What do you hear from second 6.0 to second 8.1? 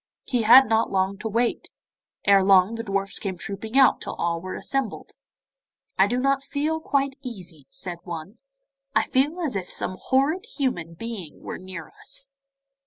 don't feel quite easy,' said